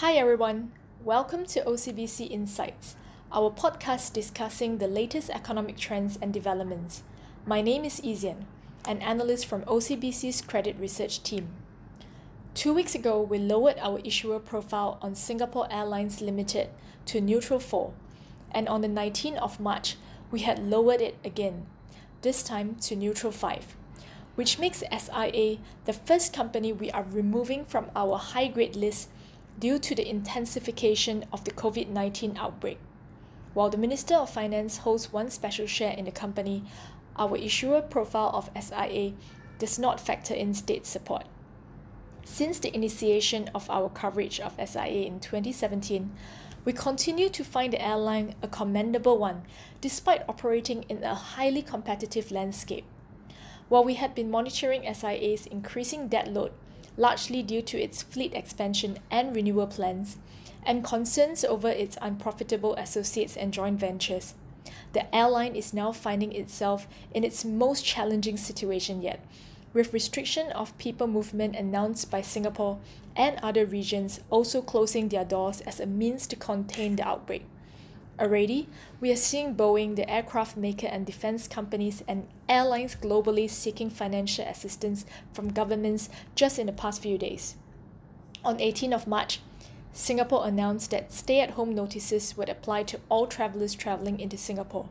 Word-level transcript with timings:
Hi 0.00 0.12
everyone, 0.12 0.70
welcome 1.02 1.44
to 1.46 1.60
OCBC 1.62 2.30
Insights, 2.30 2.94
our 3.32 3.50
podcast 3.50 4.12
discussing 4.12 4.78
the 4.78 4.86
latest 4.86 5.28
economic 5.28 5.76
trends 5.76 6.16
and 6.22 6.32
developments. 6.32 7.02
My 7.44 7.60
name 7.62 7.84
is 7.84 8.00
Ezien, 8.02 8.44
an 8.86 9.02
analyst 9.02 9.46
from 9.46 9.62
OCBC's 9.62 10.40
credit 10.42 10.76
research 10.78 11.24
team. 11.24 11.48
Two 12.54 12.72
weeks 12.72 12.94
ago, 12.94 13.20
we 13.20 13.38
lowered 13.38 13.74
our 13.80 13.98
issuer 14.04 14.38
profile 14.38 14.98
on 15.02 15.16
Singapore 15.16 15.66
Airlines 15.68 16.20
Limited 16.20 16.68
to 17.06 17.20
neutral 17.20 17.58
4, 17.58 17.92
and 18.52 18.68
on 18.68 18.82
the 18.82 18.88
19th 18.88 19.38
of 19.38 19.58
March, 19.58 19.96
we 20.30 20.42
had 20.42 20.60
lowered 20.60 21.00
it 21.00 21.16
again, 21.24 21.66
this 22.22 22.44
time 22.44 22.76
to 22.82 22.94
neutral 22.94 23.32
5, 23.32 23.74
which 24.36 24.60
makes 24.60 24.84
SIA 24.96 25.58
the 25.86 25.92
first 25.92 26.32
company 26.32 26.72
we 26.72 26.88
are 26.92 27.04
removing 27.10 27.64
from 27.64 27.90
our 27.96 28.16
high 28.16 28.46
grade 28.46 28.76
list 28.76 29.08
due 29.58 29.78
to 29.78 29.94
the 29.94 30.08
intensification 30.08 31.24
of 31.32 31.44
the 31.44 31.50
COVID 31.50 31.88
19 31.88 32.36
outbreak. 32.38 32.78
While 33.54 33.70
the 33.70 33.78
Minister 33.78 34.14
of 34.14 34.30
Finance 34.30 34.78
holds 34.78 35.12
one 35.12 35.30
special 35.30 35.66
share 35.66 35.92
in 35.92 36.04
the 36.04 36.12
company, 36.12 36.64
our 37.16 37.36
issuer 37.36 37.82
profile 37.82 38.30
of 38.34 38.50
SIA 38.60 39.14
does 39.58 39.78
not 39.78 40.00
factor 40.00 40.34
in 40.34 40.54
state 40.54 40.86
support. 40.86 41.24
Since 42.24 42.60
the 42.60 42.74
initiation 42.74 43.50
of 43.54 43.68
our 43.70 43.88
coverage 43.88 44.38
of 44.38 44.54
SIA 44.64 45.06
in 45.06 45.18
2017, 45.18 46.12
we 46.64 46.72
continue 46.72 47.28
to 47.30 47.42
find 47.42 47.72
the 47.72 47.84
airline 47.84 48.34
a 48.42 48.48
commendable 48.48 49.18
one 49.18 49.42
despite 49.80 50.28
operating 50.28 50.84
in 50.88 51.02
a 51.02 51.14
highly 51.14 51.62
competitive 51.62 52.30
landscape. 52.30 52.84
While 53.68 53.84
we 53.84 53.94
had 53.94 54.14
been 54.14 54.30
monitoring 54.30 54.82
SIA's 54.94 55.46
increasing 55.46 56.08
debt 56.08 56.28
load 56.32 56.52
largely 56.98 57.42
due 57.42 57.62
to 57.62 57.80
its 57.80 58.02
fleet 58.02 58.34
expansion 58.34 58.98
and 59.10 59.34
renewal 59.34 59.66
plans, 59.66 60.18
and 60.66 60.84
concerns 60.84 61.44
over 61.44 61.70
its 61.70 61.96
unprofitable 62.02 62.74
associates 62.74 63.36
and 63.36 63.54
joint 63.54 63.80
ventures. 63.80 64.34
The 64.92 65.14
airline 65.14 65.54
is 65.56 65.72
now 65.72 65.92
finding 65.92 66.32
itself 66.32 66.86
in 67.14 67.24
its 67.24 67.44
most 67.44 67.84
challenging 67.84 68.36
situation 68.36 69.00
yet, 69.00 69.24
with 69.72 69.92
restriction 69.92 70.50
of 70.52 70.76
people 70.76 71.06
movement 71.06 71.54
announced 71.54 72.10
by 72.10 72.20
Singapore 72.20 72.78
and 73.14 73.38
other 73.42 73.64
regions 73.64 74.20
also 74.30 74.60
closing 74.60 75.08
their 75.08 75.24
doors 75.24 75.60
as 75.62 75.80
a 75.80 75.86
means 75.86 76.26
to 76.26 76.36
contain 76.36 76.96
the 76.96 77.06
outbreak. 77.06 77.44
Already, 78.20 78.68
we 79.00 79.12
are 79.12 79.16
seeing 79.16 79.54
Boeing, 79.54 79.94
the 79.94 80.10
aircraft 80.10 80.56
maker 80.56 80.88
and 80.88 81.06
defense 81.06 81.46
companies, 81.46 82.02
and 82.08 82.26
airlines 82.48 82.96
globally 82.96 83.48
seeking 83.48 83.90
financial 83.90 84.44
assistance 84.44 85.04
from 85.32 85.52
governments 85.52 86.08
just 86.34 86.58
in 86.58 86.66
the 86.66 86.72
past 86.72 87.00
few 87.00 87.16
days. 87.16 87.54
On 88.44 88.58
18th 88.58 88.92
of 88.92 89.06
March, 89.06 89.40
Singapore 89.92 90.48
announced 90.48 90.90
that 90.90 91.12
stay 91.12 91.40
at 91.40 91.52
home 91.52 91.74
notices 91.74 92.36
would 92.36 92.48
apply 92.48 92.82
to 92.84 93.00
all 93.08 93.28
travelers 93.28 93.76
traveling 93.76 94.18
into 94.18 94.36
Singapore. 94.36 94.88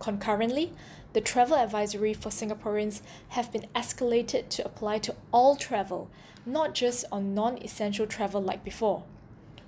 Concurrently, 0.00 0.72
the 1.12 1.20
travel 1.20 1.56
advisory 1.56 2.12
for 2.12 2.30
Singaporeans 2.30 3.02
have 3.30 3.52
been 3.52 3.66
escalated 3.76 4.48
to 4.48 4.64
apply 4.64 4.98
to 4.98 5.14
all 5.32 5.54
travel, 5.54 6.10
not 6.44 6.74
just 6.74 7.04
on 7.12 7.34
non 7.34 7.56
essential 7.58 8.06
travel 8.06 8.42
like 8.42 8.64
before. 8.64 9.04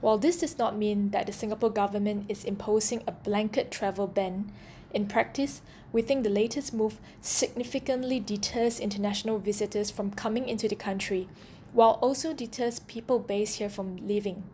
While 0.01 0.19
this 0.19 0.39
does 0.39 0.59
not 0.59 0.77
mean 0.77 1.11
that 1.11 1.27
the 1.27 1.33
Singapore 1.33 1.71
government 1.71 2.27
is 2.29 2.45
imposing 2.45 3.03
a 3.07 3.13
blanket 3.13 3.71
travel 3.71 4.07
ban, 4.07 4.53
in 4.93 5.07
practice, 5.07 5.63
we 5.93 6.03
think 6.03 6.23
the 6.23 6.31
latest 6.31 6.73
move 6.73 6.99
significantly 7.21 8.21
deters 8.21 8.81
international 8.81 9.39
visitors 9.39 9.91
from 9.91 10.11
coming 10.11 10.49
into 10.49 10.69
the 10.69 10.77
country, 10.77 11.29
while 11.73 11.99
also 12.03 12.33
deters 12.33 12.79
people 12.81 13.19
based 13.19 13.59
here 13.59 13.69
from 13.69 13.97
leaving. 14.07 14.45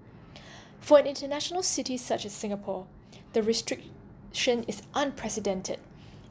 For 0.80 0.98
an 0.98 1.06
international 1.06 1.62
city 1.62 1.96
such 1.96 2.24
as 2.24 2.32
Singapore, 2.32 2.86
the 3.32 3.42
restriction 3.42 4.64
is 4.66 4.82
unprecedented, 4.94 5.78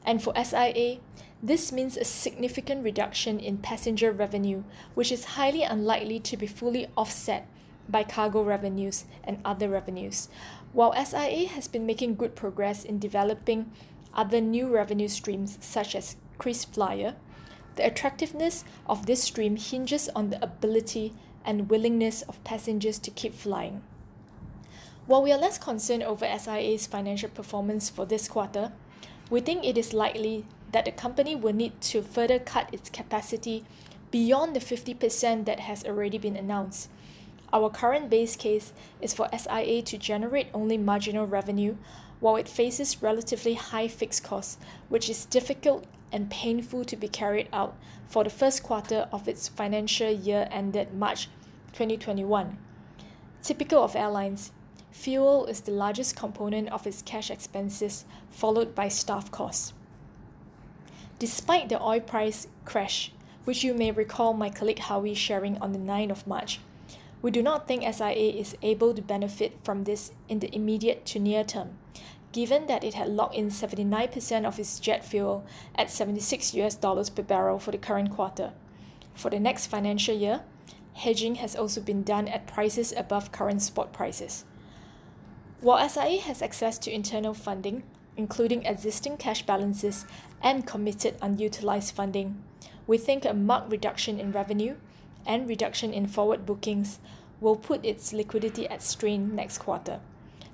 and 0.06 0.22
for 0.22 0.34
SIA, 0.36 1.00
this 1.44 1.72
means 1.72 1.96
a 1.96 2.04
significant 2.04 2.84
reduction 2.84 3.40
in 3.40 3.58
passenger 3.58 4.12
revenue, 4.12 4.64
which 4.94 5.12
is 5.12 5.36
highly 5.36 5.64
unlikely 5.64 6.20
to 6.20 6.38
be 6.38 6.48
fully 6.48 6.88
offset 6.98 7.48
by 7.90 8.04
cargo 8.04 8.44
revenues 8.44 9.06
and 9.24 9.40
other 9.44 9.70
revenues. 9.70 10.30
While 10.74 10.94
SIA 10.94 11.48
has 11.50 11.68
been 11.68 11.86
making 11.86 12.16
good 12.16 12.36
progress 12.36 12.84
in 12.84 13.00
developing 13.00 13.72
other 14.14 14.42
new 14.42 14.68
revenue 14.68 15.08
streams 15.08 15.58
such 15.62 15.96
as 15.96 16.16
KrisFlyer, 16.40 17.16
the 17.76 17.86
attractiveness 17.86 18.64
of 18.88 19.06
this 19.06 19.24
stream 19.24 19.56
hinges 19.56 20.10
on 20.16 20.30
the 20.30 20.44
ability 20.44 21.14
and 21.46 21.70
willingness 21.70 22.22
of 22.24 22.44
passengers 22.44 23.00
to 23.00 23.12
keep 23.12 23.34
flying. 23.34 23.82
While 25.08 25.24
we 25.24 25.32
are 25.32 25.40
less 25.40 25.58
concerned 25.58 26.04
over 26.04 26.26
SIA's 26.26 26.88
financial 26.88 27.30
performance 27.30 27.90
for 27.90 28.06
this 28.06 28.28
quarter, 28.28 28.72
we 29.30 29.42
think 29.42 29.66
it 29.66 29.78
is 29.78 29.94
likely 29.94 30.46
that 30.72 30.86
the 30.86 30.92
company 30.92 31.36
will 31.36 31.54
need 31.54 31.80
to 31.82 32.02
further 32.02 32.40
cut 32.40 32.70
its 32.74 32.90
capacity 32.90 33.66
beyond 34.12 34.56
the 34.56 34.60
50% 34.60 35.46
that 35.46 35.62
has 35.62 35.84
already 35.86 36.18
been 36.18 36.36
announced 36.36 36.90
our 37.54 37.70
current 37.70 38.10
base 38.10 38.36
case 38.36 38.74
is 39.02 39.14
for 39.14 39.30
SIA 39.38 39.82
to 39.82 39.98
generate 39.98 40.48
only 40.54 40.78
marginal 40.78 41.28
revenue 41.28 41.76
while 42.20 42.36
it 42.36 42.48
faces 42.48 43.02
relatively 43.02 43.56
high 43.56 43.88
fixed 43.88 44.24
costs, 44.24 44.58
which 44.90 45.10
is 45.10 45.26
difficult 45.26 45.86
and 46.12 46.30
painful 46.30 46.86
to 46.86 46.96
be 46.96 47.08
carried 47.08 47.48
out 47.52 47.76
for 48.08 48.24
the 48.24 48.30
first 48.30 48.64
quarter 48.64 49.08
of 49.12 49.28
its 49.28 49.48
financial 49.48 50.12
year 50.12 50.48
ended 50.52 50.94
March 50.94 51.28
2021. 51.74 52.58
Typical 53.42 53.84
of 53.84 53.96
airlines, 53.96 54.52
fuel 54.92 55.46
is 55.46 55.62
the 55.62 55.72
largest 55.72 56.16
component 56.16 56.70
of 56.70 56.86
its 56.86 57.02
cash 57.02 57.32
expenses, 57.32 58.06
followed 58.30 58.76
by 58.76 58.88
staff 58.88 59.32
costs. 59.32 59.74
Despite 61.18 61.70
the 61.70 61.82
oil 61.82 62.02
price 62.02 62.48
crash, 62.66 63.12
which 63.46 63.64
you 63.64 63.74
may 63.74 63.92
recall 63.92 64.34
my 64.34 64.50
colleague 64.50 64.80
Howie 64.80 65.14
sharing 65.14 65.58
on 65.58 65.72
the 65.72 65.80
9th 65.80 66.12
of 66.12 66.28
March, 66.28 66.60
we 67.22 67.32
do 67.32 67.44
not 67.44 67.68
think 67.68 67.84
SIA 67.84 68.34
is 68.34 68.56
able 68.62 68.94
to 68.94 69.02
benefit 69.02 69.60
from 69.64 69.84
this 69.84 70.12
in 70.28 70.40
the 70.40 70.54
immediate 70.56 71.06
to 71.06 71.20
near 71.20 71.44
term, 71.44 71.78
given 72.32 72.66
that 72.68 72.84
it 72.84 72.96
had 72.96 73.10
locked 73.10 73.36
in 73.36 73.50
79% 73.50 74.46
of 74.46 74.60
its 74.60 74.80
jet 74.80 75.06
fuel 75.06 75.46
at 75.76 75.92
76 75.92 76.54
US 76.56 76.76
dollars 76.76 77.10
per 77.10 77.22
barrel 77.22 77.60
for 77.60 77.72
the 77.72 77.78
current 77.78 78.12
quarter. 78.12 78.54
For 79.14 79.30
the 79.30 79.40
next 79.40 79.68
financial 79.68 80.16
year, 80.16 80.42
hedging 80.94 81.36
has 81.36 81.56
also 81.56 81.82
been 81.82 82.04
done 82.04 82.28
at 82.28 82.48
prices 82.48 82.94
above 82.96 83.32
current 83.32 83.62
spot 83.62 83.94
prices. 83.94 84.46
While 85.60 85.88
SIA 85.88 86.22
has 86.22 86.42
access 86.42 86.80
to 86.80 86.92
internal 86.92 87.36
funding, 87.36 87.84
including 88.18 88.66
existing 88.66 89.18
cash 89.18 89.46
balances 89.46 90.06
and 90.42 90.66
committed 90.66 91.18
unutilized 91.22 91.94
funding, 91.94 92.42
we 92.88 92.98
think 92.98 93.26
a 93.26 93.34
marked 93.34 93.72
reduction 93.72 94.20
in 94.20 94.32
revenue 94.32 94.76
and 95.26 95.48
reduction 95.48 95.94
in 95.94 96.08
forward 96.08 96.46
bookings 96.46 97.00
will 97.40 97.56
put 97.56 97.84
its 97.86 98.14
liquidity 98.14 98.68
at 98.68 98.82
strain 98.82 99.36
next 99.36 99.58
quarter, 99.58 100.00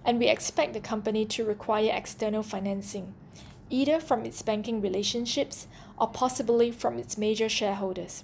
and 0.06 0.20
we 0.20 0.28
expect 0.28 0.74
the 0.74 0.80
company 0.80 1.26
to 1.26 1.44
require 1.46 1.92
external 1.94 2.44
financing, 2.44 3.14
either 3.70 4.00
from 4.00 4.26
its 4.26 4.42
banking 4.42 4.82
relationships 4.82 5.68
or 5.98 6.08
possibly 6.08 6.72
from 6.72 6.98
its 6.98 7.18
major 7.18 7.50
shareholders. 7.50 8.24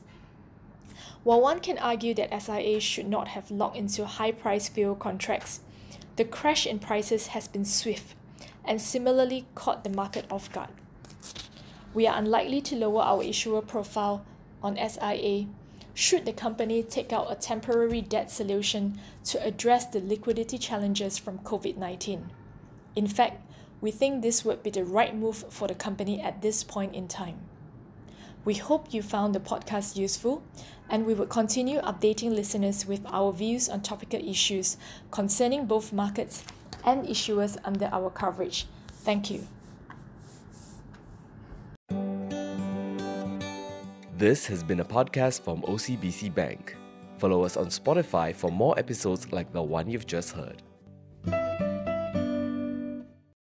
While 1.24 1.42
one 1.42 1.60
can 1.60 1.78
argue 1.78 2.14
that 2.16 2.42
SIA 2.42 2.80
should 2.80 3.08
not 3.08 3.30
have 3.30 3.52
locked 3.52 3.78
into 3.78 4.06
high 4.06 4.32
price 4.32 4.68
fuel 4.68 4.96
contracts, 4.96 5.62
the 6.16 6.26
crash 6.26 6.66
in 6.66 6.80
prices 6.80 7.28
has 7.28 7.48
been 7.48 7.66
swift 7.66 8.16
and 8.66 8.82
similarly 8.82 9.46
caught 9.56 9.84
the 9.84 9.90
market 9.90 10.26
off 10.30 10.52
guard. 10.52 10.70
We 11.94 12.08
are 12.08 12.18
unlikely 12.18 12.62
to 12.62 12.76
lower 12.76 13.02
our 13.02 13.24
issuer 13.24 13.62
profile 13.62 14.26
on 14.62 14.78
SIA 14.78 15.48
should 15.94 16.26
the 16.26 16.34
company 16.34 16.82
take 16.82 17.14
out 17.14 17.32
a 17.32 17.36
temporary 17.36 18.02
debt 18.02 18.32
solution 18.32 19.00
to 19.24 19.44
address 19.46 19.86
the 19.86 20.00
liquidity 20.00 20.58
challenges 20.58 21.18
from 21.18 21.40
COVID 21.40 21.78
19. 21.78 22.32
In 22.96 23.08
fact, 23.08 23.42
we 23.82 23.92
think 23.92 24.22
this 24.22 24.46
would 24.46 24.64
be 24.64 24.70
the 24.70 24.86
right 24.86 25.16
move 25.16 25.46
for 25.50 25.68
the 25.68 25.76
company 25.76 26.22
at 26.22 26.42
this 26.42 26.64
point 26.64 26.96
in 26.96 27.08
time. 27.08 27.40
We 28.46 28.56
hope 28.56 28.94
you 28.94 29.02
found 29.02 29.34
the 29.34 29.40
podcast 29.40 29.96
useful, 29.96 30.44
and 30.90 31.06
we 31.06 31.14
will 31.14 31.28
continue 31.28 31.80
updating 31.82 32.36
listeners 32.36 32.86
with 32.86 33.06
our 33.06 33.32
views 33.32 33.70
on 33.70 33.82
topical 33.82 34.20
issues 34.20 34.78
concerning 35.12 35.66
both 35.66 35.94
markets 35.94 36.44
and 36.86 37.08
issuers 37.08 37.58
under 37.64 37.90
our 37.92 38.10
coverage. 38.10 38.68
Thank 38.90 39.32
you. 39.32 39.48
This 44.24 44.48
has 44.48 44.64
been 44.64 44.80
a 44.80 44.86
podcast 44.86 45.42
from 45.42 45.64
OCBC 45.64 46.34
Bank. 46.34 46.78
Follow 47.18 47.44
us 47.44 47.58
on 47.58 47.66
Spotify 47.66 48.34
for 48.34 48.50
more 48.50 48.74
episodes 48.80 49.30
like 49.34 49.52
the 49.52 49.62
one 49.62 49.90
you've 49.90 50.08
just 50.08 50.32
heard. 50.32 50.64